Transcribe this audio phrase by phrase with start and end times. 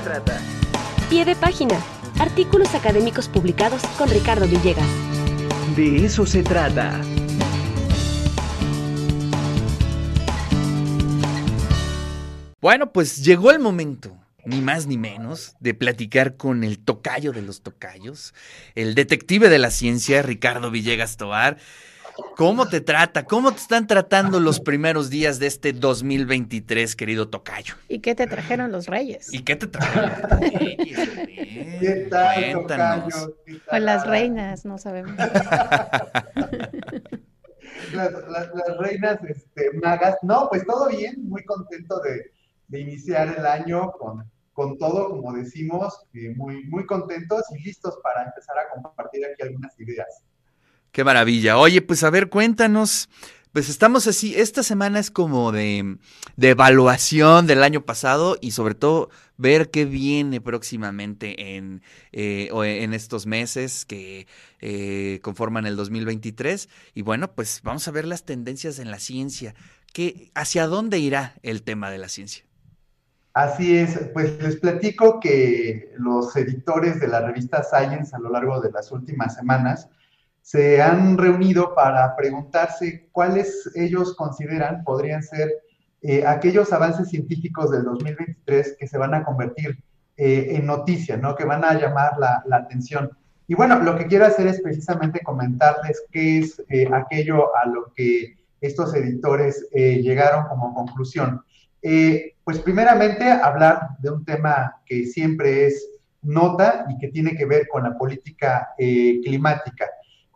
[0.00, 0.40] se trata.
[1.08, 1.78] Pie de página.
[2.18, 4.86] Artículos académicos publicados con Ricardo Villegas.
[5.76, 7.00] De eso se trata.
[12.60, 17.40] Bueno, pues llegó el momento, ni más ni menos, de platicar con el tocayo de
[17.40, 18.34] los tocayos,
[18.74, 21.56] el detective de la ciencia, Ricardo Villegas Toar.
[22.36, 23.24] ¿Cómo te trata?
[23.24, 27.74] ¿Cómo te están tratando los primeros días de este 2023, querido Tocayo?
[27.88, 29.32] ¿Y qué te trajeron los reyes?
[29.32, 30.98] ¿Y qué te trajeron los reyes?
[31.80, 33.04] ¿Qué tal, Cuéntanos.
[33.14, 33.36] tocayo?
[33.46, 33.84] ¿Qué O tal?
[33.84, 35.12] las reinas, no sabemos.
[37.92, 40.16] Las, las- las reinas este, magas.
[40.22, 42.32] No, pues todo bien, muy contento de,
[42.68, 47.98] de iniciar el año con, con todo, como decimos, eh, muy, muy contentos y listos
[48.02, 50.22] para empezar a compartir aquí algunas ideas.
[50.92, 51.58] Qué maravilla.
[51.58, 53.08] Oye, pues a ver, cuéntanos.
[53.52, 55.98] Pues estamos así, esta semana es como de,
[56.36, 62.94] de evaluación del año pasado y sobre todo ver qué viene próximamente en, eh, en
[62.94, 64.28] estos meses que
[64.60, 66.68] eh, conforman el 2023.
[66.94, 69.56] Y bueno, pues vamos a ver las tendencias en la ciencia.
[69.92, 72.44] ¿Qué, ¿Hacia dónde irá el tema de la ciencia?
[73.32, 78.60] Así es, pues les platico que los editores de la revista Science a lo largo
[78.60, 79.88] de las últimas semanas
[80.42, 85.52] se han reunido para preguntarse cuáles ellos consideran podrían ser
[86.02, 89.78] eh, aquellos avances científicos del 2023 que se van a convertir
[90.16, 91.34] eh, en noticia, ¿no?
[91.36, 93.10] Que van a llamar la, atención.
[93.46, 97.92] Y bueno, lo que quiero hacer es precisamente comentarles qué es eh, aquello a lo
[97.94, 101.42] que estos editores llegaron como conclusión.
[101.80, 105.88] Pues primeramente hablar de un tema que siempre es
[106.20, 109.86] nota y que tiene que ver con la política climática.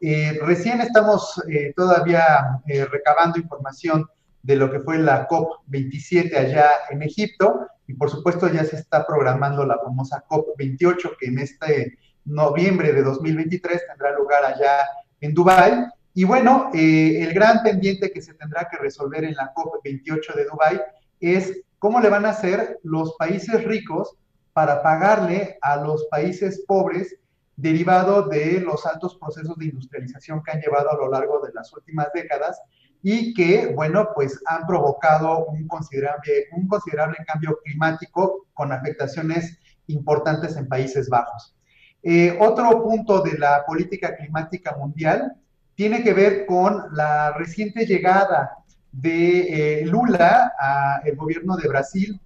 [0.06, 4.06] Eh, recién estamos eh, todavía eh, recabando información
[4.42, 9.06] de lo que fue la COP27 allá en Egipto y por supuesto ya se está
[9.06, 14.86] programando la famosa COP28 que en este noviembre de 2023 tendrá lugar allá
[15.22, 15.86] en Dubái.
[16.12, 20.80] Y bueno, el gran pendiente que se tendrá que resolver en la COP28 de Dubái
[21.18, 24.18] es cómo le van a hacer los países ricos
[24.52, 27.16] para pagarle a los países pobres
[27.56, 31.72] derivado de los altos procesos de industrialización que han llevado a lo largo de las
[31.72, 32.60] últimas décadas
[33.02, 40.56] y que, bueno, pues han provocado un considerable, un considerable cambio climático con afectaciones importantes
[40.56, 41.54] en Países Bajos.
[42.02, 45.34] Eh, otro punto de la política climática mundial
[45.74, 48.58] tiene que ver con la reciente llegada
[48.92, 52.20] de eh, Lula al gobierno de Brasil,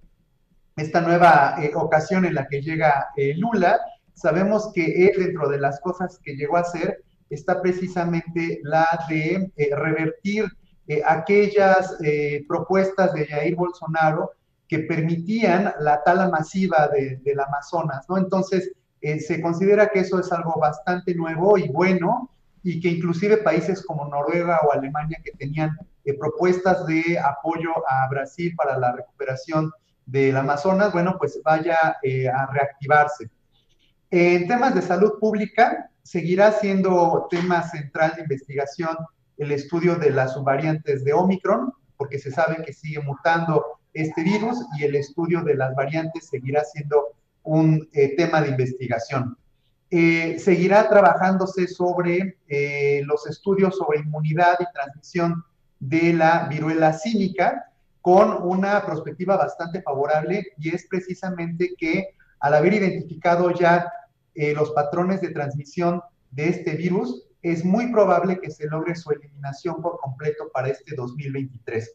[0.75, 3.07] esta nueva eh, ocasión en la que llega
[3.37, 3.79] Lula.
[4.19, 9.51] Sabemos que él, dentro de las cosas que llegó a hacer, está precisamente la de
[9.55, 10.45] eh, revertir
[10.89, 14.31] eh, aquellas eh, propuestas de Jair Bolsonaro
[14.67, 18.17] que permitían la tala masiva de, del Amazonas, ¿no?
[18.17, 18.71] Entonces,
[19.01, 22.31] eh, se considera que eso es algo bastante nuevo y bueno,
[22.63, 25.77] y que inclusive países como Noruega o Alemania que tenían
[26.19, 29.71] propuestas de apoyo a Brasil para la recuperación
[30.07, 33.29] del Amazonas, bueno, pues vaya a reactivarse.
[34.11, 38.97] En temas de salud pública, seguirá siendo tema central de investigación
[39.37, 44.57] el estudio de las subvariantes de Omicron, porque se sabe que sigue mutando este virus
[44.77, 47.07] y el estudio de las variantes seguirá siendo
[47.43, 49.37] un eh, tema de investigación.
[49.91, 55.43] Eh, seguirá trabajándose sobre eh, los estudios sobre inmunidad y transmisión
[55.79, 57.71] de la viruela cínica
[58.01, 62.09] con una perspectiva bastante favorable y es precisamente que
[62.39, 63.91] al haber identificado ya
[64.35, 66.01] eh, los patrones de transmisión
[66.31, 70.95] de este virus, es muy probable que se logre su eliminación por completo para este
[70.95, 71.93] 2023.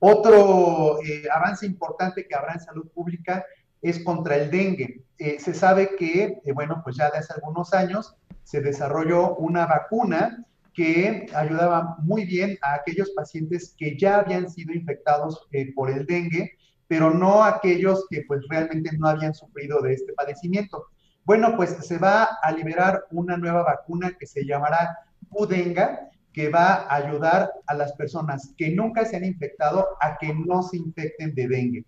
[0.00, 3.44] Otro eh, avance importante que habrá en salud pública
[3.80, 5.02] es contra el dengue.
[5.18, 10.44] Eh, se sabe que, bueno, pues ya de hace algunos años se desarrolló una vacuna
[10.74, 16.50] que ayudaba muy bien a aquellos pacientes que ya habían sido infectados por el dengue,
[16.88, 20.86] pero no aquellos que pues realmente no habían sufrido de este padecimiento.
[21.24, 24.98] Bueno, pues se va a liberar una nueva vacuna que se llamará
[25.30, 30.34] Udenga, que va a ayudar a las personas que nunca se han infectado a que
[30.34, 31.84] no se infecten de dengue.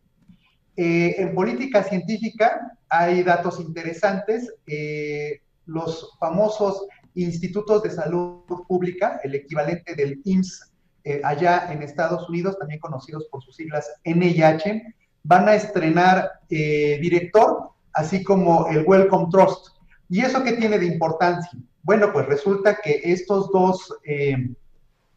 [0.77, 4.55] Eh, en política científica hay datos interesantes.
[4.67, 10.71] Eh, los famosos institutos de salud pública, el equivalente del IMSS
[11.05, 14.94] eh, allá en Estados Unidos, también conocidos por sus siglas NIH,
[15.25, 19.69] van a estrenar director, así como el Wellcome Trust.
[20.08, 21.58] ¿Y eso qué tiene de importancia?
[21.82, 24.54] Bueno, pues resulta que estos dos, eh,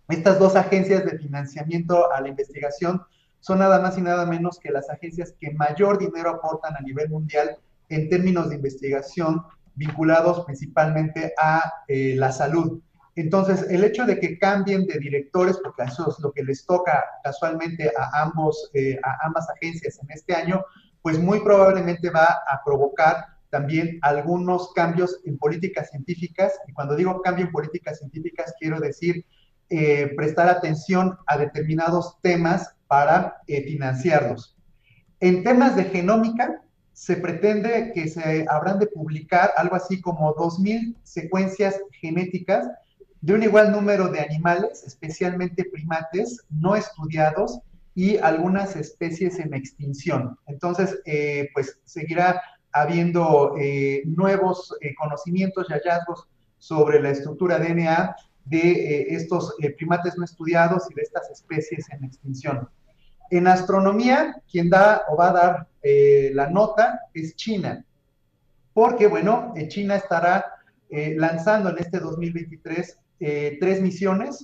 [0.08, 3.02] estas dos agencias de financiamiento a la investigación
[3.42, 7.10] son nada más y nada menos que las agencias que mayor dinero aportan a nivel
[7.10, 7.58] mundial
[7.90, 9.44] en términos de investigación
[9.76, 12.82] vinculados principalmente a eh, la salud.
[13.16, 17.04] Entonces, el hecho de que cambien de directores, porque eso es lo que les toca
[17.24, 20.64] casualmente a, ambos, eh, a ambas agencias en este año,
[21.02, 26.54] pues muy probablemente va a provocar también algunos cambios en políticas científicas.
[26.68, 29.26] Y cuando digo cambio en políticas científicas, quiero decir
[29.70, 34.56] eh, prestar atención a determinados temas para eh, financiarlos.
[35.20, 36.62] En temas de genómica,
[36.94, 42.68] se pretende que se habrán de publicar algo así como 2.000 secuencias genéticas
[43.22, 47.62] de un igual número de animales, especialmente primates, no estudiados
[48.04, 50.38] y algunas especies en extinción.
[50.48, 52.42] Entonces, eh, pues seguirá
[52.72, 53.56] habiendo
[54.06, 54.58] nuevos
[55.00, 56.28] conocimientos y hallazgos
[56.60, 58.16] sobre la estructura DNA
[58.46, 62.70] de eh, estos eh, primates no estudiados y de estas especies en extinción.
[63.32, 67.86] En astronomía, quien da o va a dar eh, la nota es China,
[68.74, 70.46] porque, bueno, China estará
[70.90, 74.44] lanzando en este 2023 tres misiones,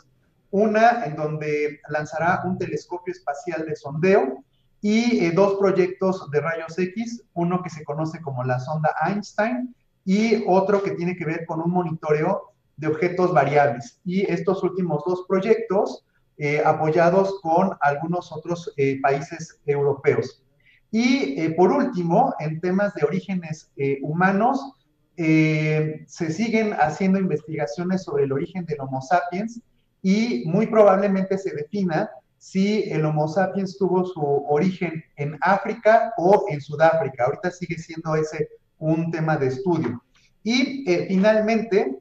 [0.51, 4.43] una en donde lanzará un telescopio espacial de sondeo
[4.81, 9.75] y dos proyectos de rayos X, uno que se conoce como la sonda Einstein
[10.05, 13.99] y otro que tiene que ver con un monitoreo de objetos variables.
[14.05, 16.05] Y estos últimos dos proyectos
[16.37, 20.43] eh, apoyados con algunos otros eh, países europeos.
[20.91, 23.71] Y eh, por último, en temas de orígenes
[24.01, 24.73] humanos,
[25.17, 29.61] se siguen haciendo investigaciones sobre el origen del Homo sapiens
[30.05, 36.45] y muy probablemente se defina si el Homo sapiens tuvo su origen en África o
[36.51, 37.25] en Sudáfrica.
[37.25, 40.03] Ahorita sigue siendo ese un tema de estudio.
[40.43, 41.97] Y finalmente,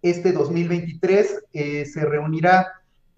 [0.00, 2.66] este 2023 eh, se reunirá,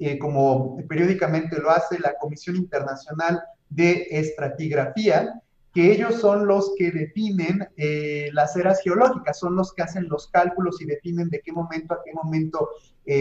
[0.01, 3.41] eh, como periódicamente lo hace, la Comisión Internacional
[3.71, 5.41] de Estratigrafía,
[5.73, 10.29] que ellos son los que definen eh, las eras geológicas, son los que hacen los
[10.29, 12.69] cálculos y definen de qué momento a qué momento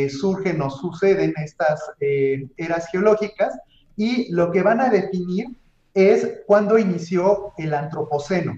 [0.09, 3.57] surgen o suceden estas eras geológicas,
[3.95, 5.47] y lo que van a definir
[5.95, 8.53] es cuándo inició el antropoceno.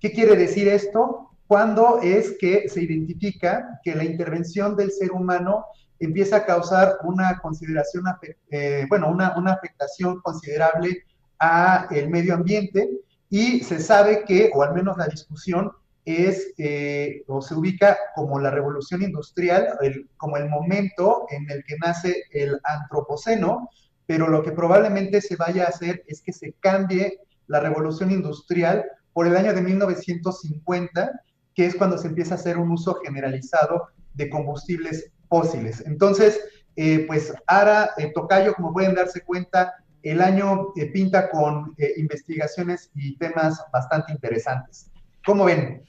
[0.00, 1.26] ¿Qué quiere decir esto?
[1.46, 5.66] cuando es que se identifica que la intervención del ser humano
[5.98, 8.04] empieza a causar una consideración,
[8.50, 11.04] eh, bueno, una, afectación considerable
[11.38, 12.90] a el medio ambiente
[13.30, 15.72] y se sabe que, o al menos la discusión
[16.04, 19.68] es, eh, o se ubica como la revolución industrial,
[20.16, 23.68] como el momento en el que nace el antropoceno,
[24.06, 28.84] pero lo que probablemente se vaya a hacer es que se cambie la revolución industrial
[29.12, 31.22] por el año de 1950
[31.56, 35.82] que es cuando se empieza a hacer un uso generalizado de combustibles fósiles.
[35.86, 36.38] Entonces,
[36.76, 42.90] eh, pues Ara, eh, Tocayo, como pueden darse cuenta, el año eh, pinta con investigaciones
[42.94, 44.86] y temas bastante interesantes.
[45.24, 45.82] ¿Cómo ven?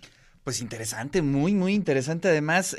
[0.43, 2.29] Pues interesante, muy, muy interesante.
[2.29, 2.75] Además,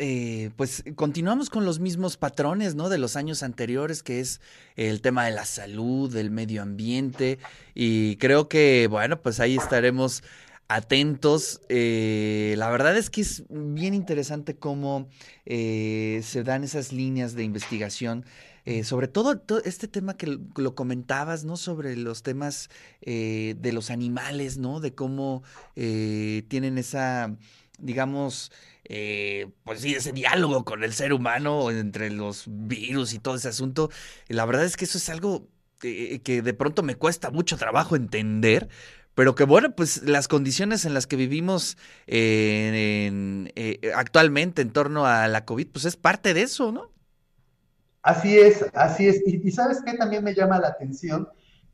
[0.56, 2.88] pues continuamos con los mismos patrones, ¿no?
[2.88, 4.40] De los años anteriores, que es
[4.76, 7.38] el tema de la salud, del medio ambiente.
[7.74, 10.22] Y creo que, bueno, pues ahí estaremos
[10.68, 11.60] atentos.
[11.68, 15.08] Eh, la verdad es que es bien interesante cómo
[15.46, 18.24] eh, se dan esas líneas de investigación.
[18.70, 21.56] Eh, sobre todo, este tema que lo comentabas, ¿no?
[21.56, 22.68] Sobre los temas
[23.00, 24.80] de los animales, ¿no?
[24.80, 25.42] De cómo
[25.74, 27.34] tienen esa,
[27.78, 28.52] digamos,
[28.84, 33.90] pues sí, ese diálogo con el ser humano entre los virus y todo ese asunto.
[34.28, 35.48] La verdad es que eso es algo
[35.78, 38.68] que de pronto me cuesta mucho trabajo entender,
[39.14, 43.50] pero que bueno, pues las condiciones en las que vivimos eh,
[43.94, 46.97] actualmente en torno a la COVID, pues es parte de eso, ¿no?
[48.08, 49.22] Así es, así es.
[49.26, 51.28] Y, sabes qué también me llama la atención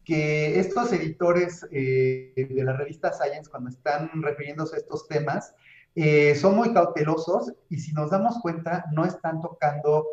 [0.04, 5.54] que estos editores eh, de la revista Science, cuando están refiriéndose a estos temas,
[5.94, 10.08] eh, son muy cautelosos y si nos damos cuenta, no están tocando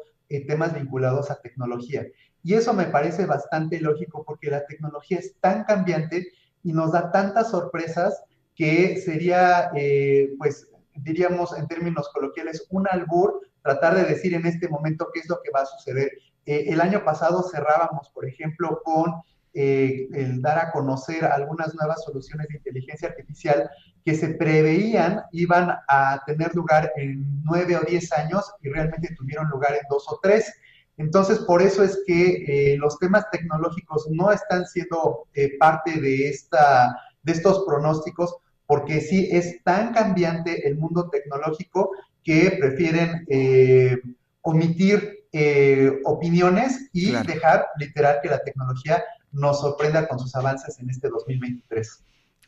[0.47, 2.05] temas vinculados a tecnología.
[2.43, 6.27] Y eso me parece bastante lógico porque la tecnología es tan cambiante
[6.63, 8.23] y nos da tantas sorpresas
[8.55, 14.67] que sería, eh, pues, diríamos en términos coloquiales, un albur tratar de decir en este
[14.67, 16.11] momento qué es lo que va a suceder.
[16.45, 19.21] Eh, el año pasado cerrábamos, por ejemplo, con
[19.53, 23.69] eh, el dar a conocer algunas nuevas soluciones de inteligencia artificial
[24.03, 29.49] que se preveían iban a tener lugar en nueve o diez años y realmente tuvieron
[29.49, 30.51] lugar en dos o tres.
[30.97, 35.27] Entonces, por eso es que eh, los temas tecnológicos no están siendo
[35.59, 38.35] parte de, esta, de estos pronósticos,
[38.67, 41.91] porque sí es tan cambiante el mundo tecnológico
[42.23, 43.97] que prefieren eh,
[44.41, 45.17] omitir
[46.03, 49.01] opiniones y dejar literal que la tecnología
[49.31, 52.03] nos sorprenda con sus avances en este 2023.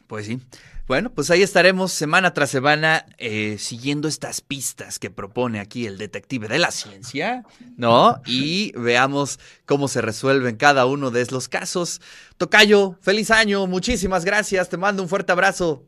[0.08, 0.42] Pues sí.
[0.86, 5.98] Bueno, pues ahí estaremos semana tras semana eh, siguiendo estas pistas que propone aquí el
[5.98, 7.46] detective de la ciencia,
[7.77, 8.22] ¿no?
[8.25, 12.01] Y veamos cómo se resuelven cada uno de los casos.
[12.36, 15.86] Tocayo, feliz año, muchísimas gracias, te mando un fuerte abrazo.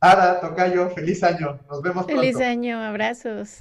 [0.00, 2.22] Ara, Tocayo, feliz año, nos vemos pronto.
[2.22, 3.58] Feliz año, abrazos.